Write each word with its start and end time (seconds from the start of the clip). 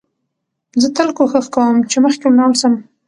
زه 0.81 0.87
تل 0.95 1.09
کوښښ 1.17 1.45
کوم، 1.55 1.75
چي 1.89 1.97
مخکي 2.03 2.25
ولاړ 2.27 2.51
سم. 2.61 2.73